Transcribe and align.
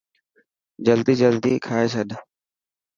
جلدي 0.87 1.13
جلدي 1.21 1.53
کائي 1.69 1.87
ڇڏ. 1.93 2.09